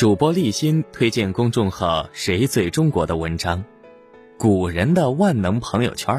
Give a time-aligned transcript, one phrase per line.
[0.00, 3.58] 主播立新推荐公众号“谁最中国”的文章，
[4.38, 6.14] 《古人的万能朋友圈》。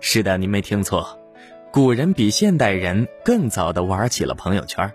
[0.00, 1.18] 是的，您没听错，
[1.72, 4.92] 古人比现代人更早的玩起了朋友圈，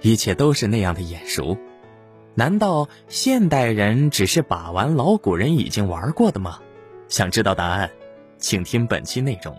[0.00, 1.56] 一切都是那样的眼熟。
[2.34, 6.58] 难道现代人只是把玩老古人已经玩过的吗？
[7.06, 7.88] 想知道答案，
[8.38, 9.56] 请听本期内容。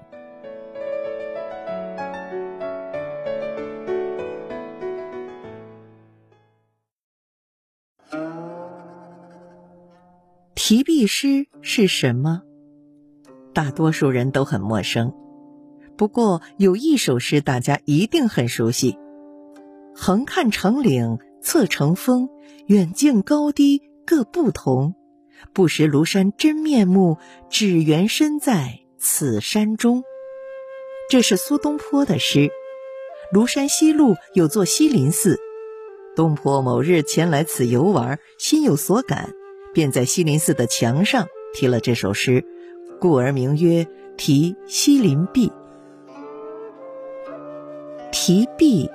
[10.70, 12.44] 提壁诗是什么？
[13.56, 15.16] 大多数人都很陌生。
[15.98, 18.96] 不过有一首诗大家一定很熟悉
[19.98, 22.30] ：“横看成岭侧成峰，
[22.68, 24.94] 远近高低各不同。
[25.54, 27.18] 不识庐山真面目，
[27.50, 30.04] 只缘身在此山中。”
[31.10, 32.52] 这是苏东坡的诗。
[33.34, 35.40] 庐山西麓有座西林寺，
[36.16, 39.34] 东坡某日前来此游玩，心有所感。
[39.74, 42.46] 便在西林寺的墙上题了这首诗，
[43.00, 43.84] 故而名曰
[44.18, 45.50] 《题西林壁》。
[48.12, 48.90] 题壁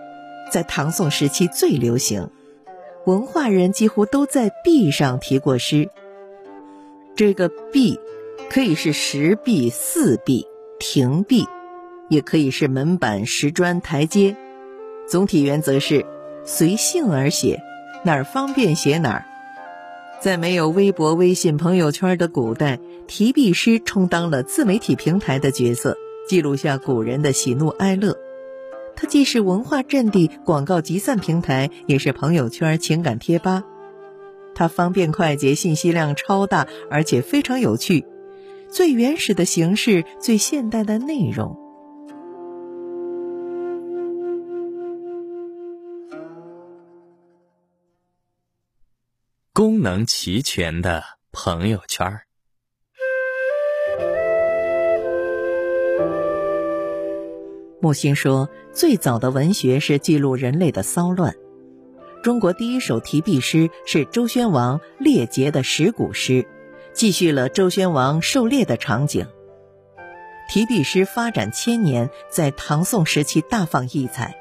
[0.52, 2.28] 在唐宋时期最流行，
[3.06, 5.88] 文化人几乎都在壁上题过诗。
[7.16, 7.98] 这个壁
[8.50, 10.46] 可以是石壁、寺壁、
[10.78, 11.46] 亭壁，
[12.08, 14.36] 也可以是门板、石砖、台阶。
[15.06, 16.04] 总体原则是
[16.44, 17.62] 随性而写，
[18.04, 19.24] 哪儿方便写哪儿。
[20.24, 28.16] 在没有微博、微信、朋友圈的古代，题壁诗充当了自媒体平台的角色，记录下古人的喜怒哀乐。
[28.96, 33.64] 它既是文化阵地、广告集散平台，也是朋友圈情感贴吧。
[34.54, 38.06] 它方便快捷，信息量超大，而且非常有趣。
[38.70, 41.58] 最原始的形式，最现代的内容。
[49.56, 52.22] 功能齐全的朋友圈。
[57.80, 61.36] 木心说，最早的文学是记录人类的骚乱。
[62.24, 66.48] 中国第一首题壁诗是周宣王猎劫的石鼓诗，
[66.92, 69.28] 继续了周宣王狩猎的场景。
[70.48, 74.36] 题壁诗发展千年，在唐宋时期大放异彩。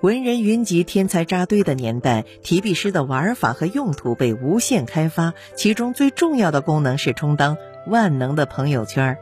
[0.00, 5.34] 文人云集、天才扎堆的年代，题壁诗的玩法和用途被无限开发。
[5.56, 7.56] 其中最重要的功能是充当
[7.88, 9.18] 万能的朋友圈。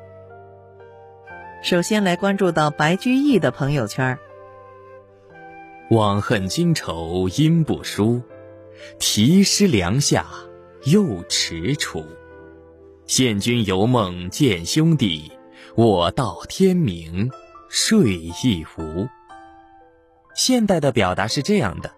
[1.62, 4.18] 首先来关注到白居易的朋友圈。
[5.90, 8.20] 望恨今愁因不书，
[8.98, 10.26] 题诗梁下
[10.84, 12.04] 又踟蹰。
[13.06, 15.32] 现君犹梦见兄弟，
[15.74, 17.30] 我到天明
[17.70, 19.08] 睡亦无。
[20.36, 21.90] 现代的表达是这样的：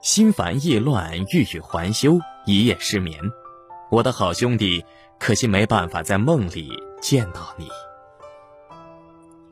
[0.00, 3.20] 心烦意乱，欲语还休，一夜失眠。
[3.90, 4.82] 我的好兄弟，
[5.18, 6.70] 可惜没办法在梦里
[7.02, 7.68] 见到你。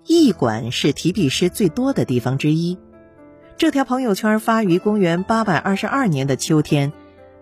[0.07, 2.79] 驿馆是题壁诗最多的地方之一。
[3.59, 6.95] 这条朋友圈发于公元八百二十二年的秋天，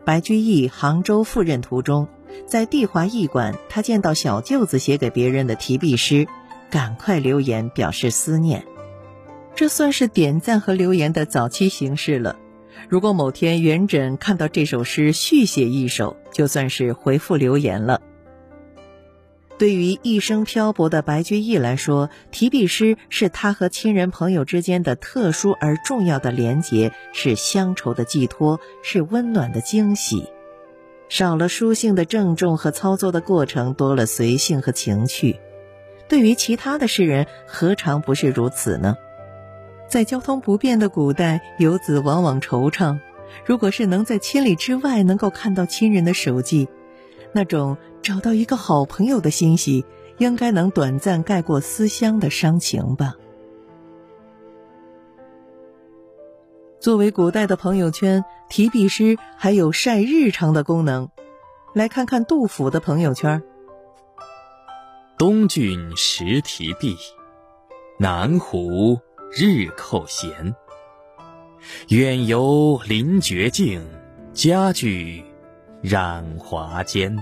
[0.04, 2.09] 白居易杭州赴任途中，
[2.44, 6.26] 在帝华驿馆，他见到小舅子写给别人的题壁诗，
[6.70, 8.66] 赶快留言表示思念。
[9.54, 12.36] 这算是点赞和留言的早期形式了。
[12.88, 18.00] 如果某天元稹看到这首诗续写一首，就算是回复留言了。
[19.58, 30.28] 对于一生漂泊的白居易来说，题壁诗是他和亲人朋友之间的特殊而重要的连结，是乡愁的寄托，是温暖的惊喜。
[31.08, 35.38] 少了书信的郑重和操作的过程，多了随性和情趣。
[36.08, 38.96] 对于其他的诗人，何尝不是如此呢？
[39.92, 42.98] 在交通不便的古代，游子往往惆怅。
[43.44, 46.66] 如果是能在千里之外能够看到亲人的手迹，
[47.32, 49.84] 那种找到一个好朋友的欣喜，
[50.16, 53.16] 应该能短暂盖过思乡的伤情吧。
[56.81, 61.11] 作为古代的朋友圈，题壁诗还有晒日常的功能。
[61.75, 63.43] 来看看杜甫的朋友圈：
[65.19, 66.96] 东郡石题壁，
[67.99, 68.99] 南湖。
[69.34, 70.55] 日寇闲，
[71.88, 73.82] 远游临绝境，
[74.34, 75.25] 家具
[75.81, 77.17] 染华间。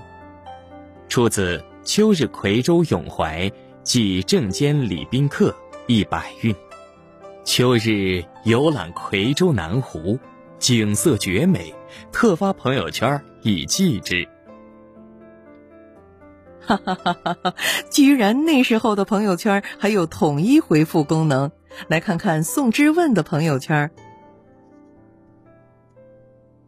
[1.08, 3.48] 出自《秋日夔州咏怀·
[3.84, 5.50] 寄正监礼宾客》
[5.86, 6.52] 一百韵。
[7.44, 10.18] 秋日游览夔州南湖，
[10.58, 11.72] 景色绝美，
[12.10, 14.28] 特发朋友圈以寄之。
[16.58, 17.54] 哈哈哈哈哈！
[17.88, 21.52] 居然那时候的朋友圈还有统一回复功能。
[21.88, 23.90] 来看看宋之问的朋友圈。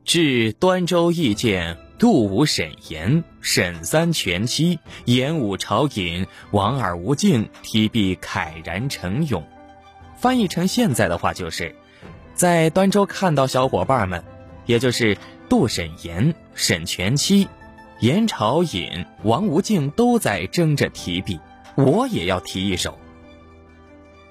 [0.04, 9.44] 至端州意见杜武沈言沈三全妻演武朝饮王尔无敬提笔慨然成咏。
[10.16, 11.74] 翻译成现在的话就是，
[12.34, 14.24] 在端州看到小伙伴们，
[14.66, 15.16] 也就是
[15.48, 17.48] 杜沈言、沈全妻、
[18.00, 21.38] 严朝隐、王无敬都在争着提笔，
[21.76, 22.98] 我也要提一首。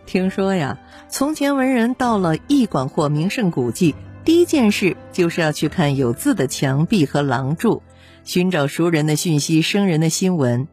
[0.06, 3.96] 听说呀，从前文人到了驿馆或名胜古迹。
[4.24, 7.82] 第一件事就是要去看有字的墙壁和廊柱，
[8.24, 10.68] 寻找熟人的讯息、生人的新闻。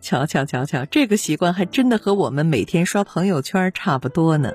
[0.00, 4.52] 瞧瞧瞧瞧，这个习惯还真的和我们每天刷朋友圈差不多呢。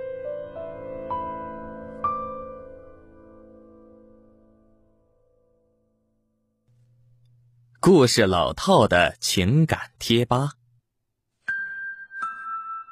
[7.81, 10.53] 故事老套的情感贴吧。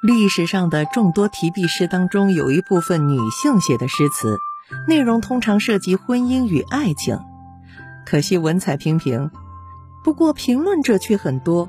[0.02, 4.36] 历史上的众多提笔诗当中，有一部分女性写的诗词。
[4.88, 7.20] 内容通常涉及婚姻与爱情，
[8.04, 9.30] 可惜文采平平。
[10.02, 11.68] 不过评论者却很多，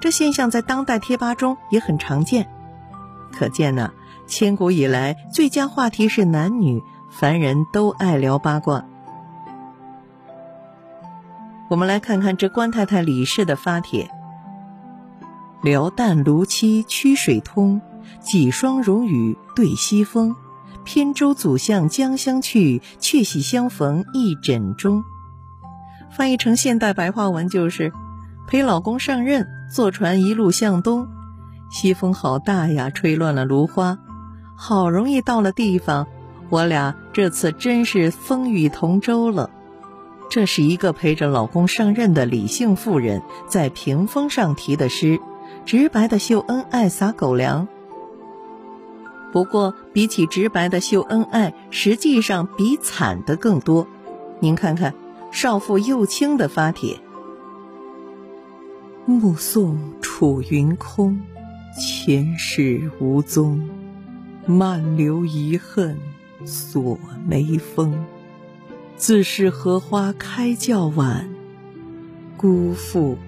[0.00, 2.48] 这现象在当代贴吧中也很常见。
[3.30, 3.92] 可见呢，
[4.26, 8.86] 千古以来最佳话题是男女，凡人都爱聊八卦。
[11.68, 14.08] 我们来看看这官太太李氏的发帖：
[15.64, 17.80] 辽旦卢漆曲水通，
[18.20, 20.36] 几双荣羽对西风。
[20.84, 25.02] 扁舟祖向江乡去，却喜相逢一枕中。
[26.14, 27.94] 翻译成现代白话文就是：
[28.46, 31.08] 陪老公上任，坐船一路向东，
[31.70, 33.96] 西风好大呀，吹乱了芦花。
[34.54, 36.06] 好容易到了地方，
[36.50, 39.48] 我俩这次真是风雨同舟了。
[40.28, 45.18] 这是一个陪着老公上任的李姓妇人在屏风上题的诗，
[45.66, 47.66] 直白的秀恩爱，撒狗粮。
[49.32, 53.86] 不过，比起直白的秀恩爱，实际上比惨的更多。
[54.40, 54.94] 您看看
[55.32, 57.00] 少妇幼卿的发帖：
[59.06, 61.20] 目送楚云空，
[61.78, 63.68] 前世无踪，
[64.46, 65.98] 漫留遗恨
[66.44, 68.04] 锁眉峰。
[68.96, 71.28] 自是荷花开较晚，
[72.36, 73.18] 辜负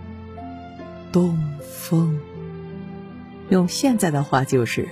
[1.10, 2.20] 东风。
[3.48, 4.88] 用现在的话就是。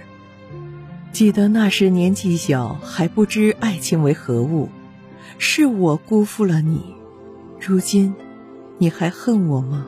[1.13, 4.69] 记得那时年纪小，还不知爱情为何物，
[5.39, 6.95] 是我辜负了你。
[7.61, 8.15] 如今，
[8.79, 9.87] 你还恨我吗？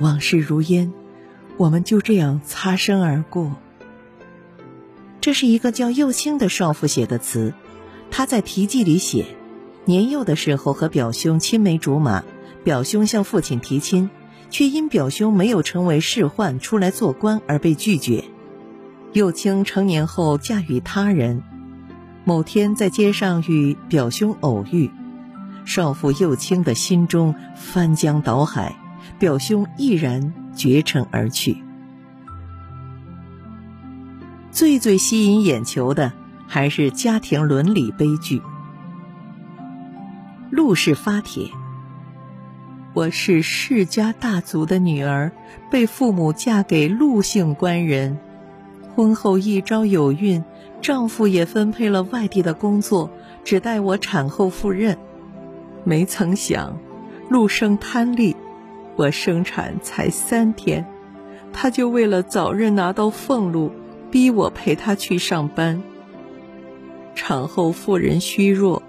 [0.00, 0.92] 往事如烟，
[1.56, 3.56] 我们就这样擦身而过。
[5.20, 7.54] 这是一个叫右卿的少妇写的词，
[8.10, 9.26] 她在题记里写，
[9.84, 12.24] 年幼的时候和表兄青梅竹马，
[12.64, 14.10] 表兄向父亲提亲，
[14.54, 18.22] 却因表兄没有成为仕宦出来做官而被拒绝。
[19.12, 21.42] 幼卿成年后嫁与他人，
[22.24, 24.92] 某天在街上与表兄偶遇，
[25.64, 28.76] 少妇幼卿的心中翻江倒海，
[29.18, 31.56] 表兄毅然绝尘而去。
[34.52, 36.12] 最最吸引眼球的
[36.46, 38.40] 还是家庭伦理悲剧。
[40.52, 41.50] 陆氏发帖：
[42.94, 45.32] 我是世家大族的女儿，
[45.68, 48.20] 被父母嫁给陆姓官人。
[48.94, 50.44] 婚后一朝有孕，
[50.80, 53.10] 丈夫也分配了外地的工作，
[53.42, 54.96] 只待我产后赴任。
[55.82, 56.78] 没曾想，
[57.28, 58.36] 陆生贪利，
[58.94, 60.86] 我生产才三天，
[61.52, 63.72] 他就为了早日拿到俸禄，
[64.12, 65.82] 逼我陪他去上班。
[67.16, 68.84] 产后妇人虚弱，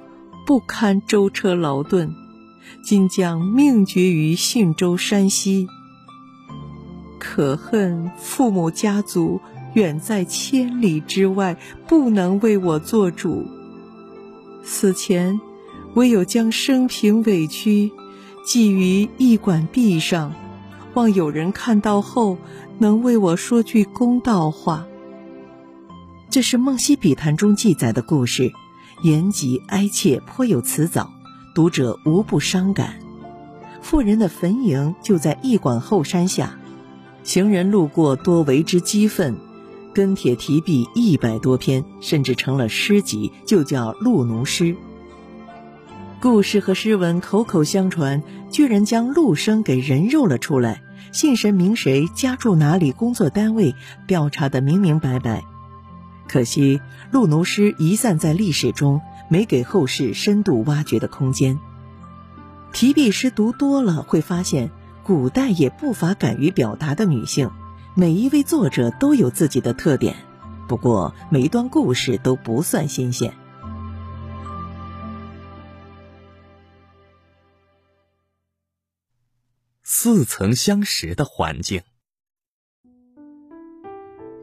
[0.45, 2.13] 不堪舟车劳顿，
[2.84, 5.67] 今将命绝于信州山西。
[7.19, 9.39] 可恨父母家族。
[9.75, 13.45] 远在千里之外，不能为我做主。
[14.63, 15.38] 死前，
[15.95, 17.91] 唯有将生平委屈
[18.45, 20.34] 寄于驿馆壁上，
[20.93, 22.38] 望有人看到后
[22.77, 24.88] 能为我说句公道话。
[26.29, 28.53] 这是《梦溪笔谈》中记载的故事，
[29.03, 31.12] 言及哀切，颇有辞藻，
[31.55, 32.95] 读者无不伤感。
[33.81, 36.59] 妇人的坟茔就在驿馆后山下，
[37.24, 39.38] 行人路过多为之激愤。
[39.93, 44.65] 跟帖提笔一百多篇，甚至成了诗集，就叫《陆奴诗》。
[46.19, 48.21] 故事和诗文口口相传，
[48.51, 50.81] 居然将陆生给人肉了出来，
[51.13, 53.74] 姓神名谁，家住哪里，工作单位，
[54.05, 55.45] 调查的明明白白。
[56.27, 56.79] 可惜
[57.12, 61.60] 《陆奴诗》遗散在历史中，没给后世深度挖掘的空间。
[62.74, 64.72] 提笔诗读多了会发现
[65.03, 67.50] 古代也不乏敢于表达的女性
[67.96, 70.15] 每一位作者都有自己的特点
[70.67, 73.34] 不过每一段故事都不算新鲜。
[79.84, 81.82] 似曾相识的环境。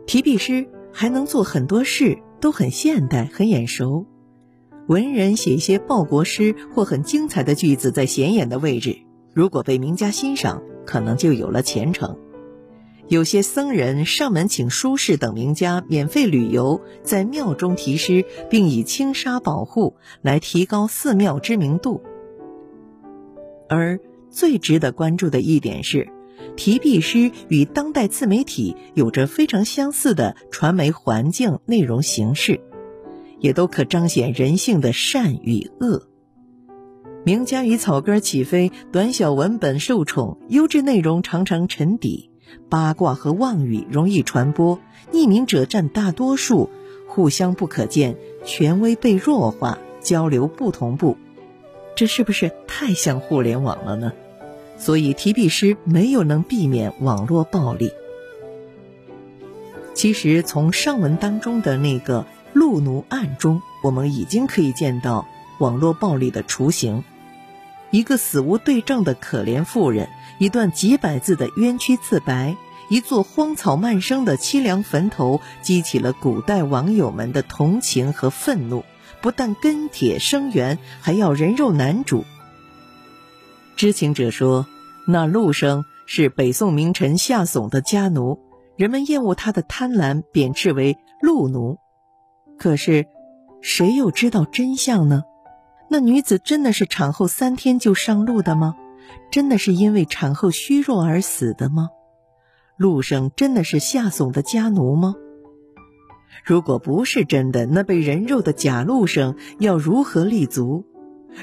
[0.07, 4.12] 提笔诗还能做很多事都很现代很眼熟。
[4.89, 8.99] 文人写一些报国诗或很精彩的句子，在显眼的位置，
[9.33, 12.19] 如果被名家欣赏，可能就有了前程。
[13.09, 22.03] 有些僧人上门请苏轼等名家免费旅游，在庙中题诗，并以轻纱保护，来提高寺庙知名度。
[23.69, 26.09] 而最值得关注的一点是，
[26.57, 32.61] 题壁诗与当代自媒体有着非常相似的传媒环境、内容形式。
[33.43, 36.09] 也都可彰显人性的善与恶。
[37.25, 42.31] 名家与草根起飞，短小文本受宠，优质内容常常沉底，
[42.71, 44.79] 八卦和妄语容易传播，
[45.13, 46.71] 匿名者占大多数，
[47.09, 51.17] 互相不可见，权威被弱化，交流不同步，
[51.97, 54.13] 这是不是太像互联网了呢？
[54.79, 57.91] 所以提笔诗没有能避免网络暴力。
[59.95, 62.25] 其实从上文当中的那个。
[62.53, 65.27] 路奴案中，我们已经可以见到
[65.59, 67.05] 网络暴力的雏形：
[67.91, 72.57] 一个死无对证的可怜妇人，一段几百字的冤屈自白，
[72.89, 78.85] 一座荒草漫生的凄凉坟头，激起了古代网友们的同情和愤怒。
[79.21, 82.25] 不但跟帖声援，还要人肉男主。
[83.77, 84.67] 知情者说，
[85.07, 88.41] 那陆生是北宋名臣夏竦的家奴，
[88.77, 91.79] 人们厌恶他的贪婪，贬斥为陆奴。
[92.63, 93.07] 可是，
[93.61, 95.25] 谁又知道真相呢？
[95.91, 98.77] 那女子真的是产后三天就上路的吗？
[99.33, 101.89] 真的是因为产后虚弱而死的吗？
[102.77, 105.17] 陆生真的是夏总的家奴吗？
[106.45, 110.85] 如果不是真的，那被人肉的假陆生要如何立足？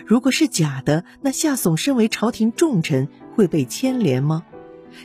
[0.06, 4.46] 如果是假的，那夏总身为朝廷重臣会被牵连吗？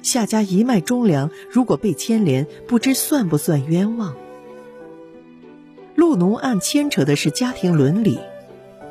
[0.03, 4.15] 夏家一脉忠良，如果被牵连，不知算不算冤枉？
[5.95, 8.19] 陆奴案牵扯的是家庭伦理，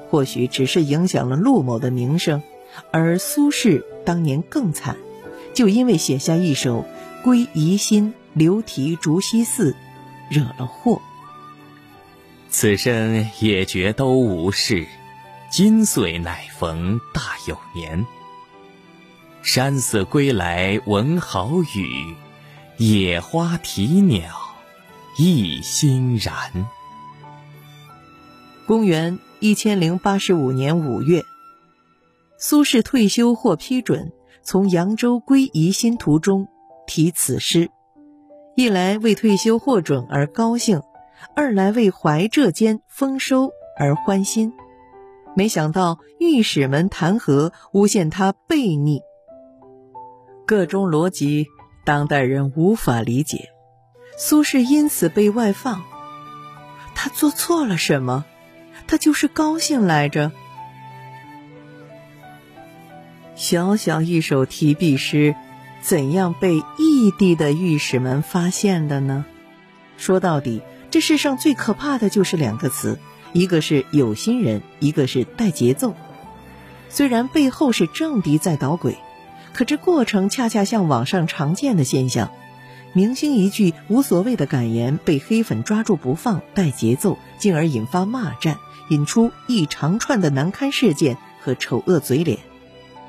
[0.09, 2.41] 或许只是影响了陆某的名声，
[2.91, 4.97] 而苏轼当年更惨，
[5.53, 6.85] 就因为写下一首
[7.23, 9.71] 《归疑心·流题竹溪寺》，
[10.29, 11.01] 惹了祸。
[12.49, 14.85] 此生也觉都无事，
[15.51, 18.05] 今岁乃逢大有年。
[19.41, 22.15] 山寺归来闻好雨，
[22.77, 24.23] 野花啼鸟
[25.17, 26.65] 亦欣然。
[28.65, 31.25] 公元一千零八十五年五月，
[32.37, 36.47] 苏轼退休获批准，从扬州归宜兴途中
[36.87, 37.69] 题此诗，
[38.55, 40.81] 一来为退休获准而高兴，
[41.35, 44.53] 二来为怀浙间丰收而欢心。
[45.35, 49.01] 没想到御史们弹劾诬陷他悖逆，
[50.45, 51.47] 各种逻辑
[51.83, 53.49] 当代人无法理解。
[54.17, 55.83] 苏轼因此被外放，
[56.95, 58.23] 他做错了什么？
[58.87, 60.31] 他就是高兴来着。
[63.35, 65.35] 小小一首题壁诗，
[65.81, 69.25] 怎样被异地的御史们发现的呢？
[69.97, 70.61] 说到底，
[70.91, 72.99] 这世上最可怕的就是两个词，
[73.33, 75.95] 一个是有心人，一个是带节奏。
[76.89, 78.97] 虽然背后是政敌在捣鬼，
[79.53, 82.31] 可这过程恰恰像网上常见的现象：
[82.93, 88.57] 明星一句无所谓的感言被黑粉抓住不放，带节奏，进而引发骂战。
[88.93, 92.37] 引出一长串的难堪事件和丑恶嘴脸，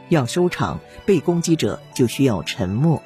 [0.09, 3.03] 要收场，被攻击者就需要沉默。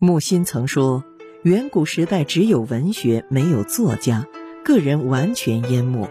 [0.00, 1.04] 木心曾说
[1.44, 4.26] ：“远古时代只有文学，没有作家，
[4.64, 6.10] 个人完全淹没。”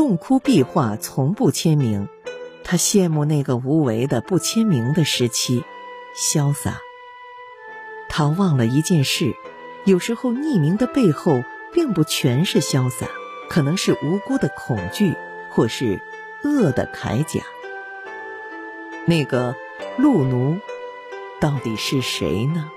[0.00, 2.08] 洞窟壁画从不签名，
[2.64, 5.62] 他羡慕那个无为的不签名的时期，
[6.16, 6.78] 潇洒。
[8.08, 9.34] 他忘了一件事：
[9.84, 13.08] 有时候匿名的背后，并不全是潇洒，
[13.50, 15.16] 可能是无辜的恐惧，
[15.50, 16.00] 或是
[16.44, 17.42] 恶的铠甲。
[19.04, 19.54] 那个
[19.98, 20.60] 路奴，
[21.42, 22.70] 到底是谁呢？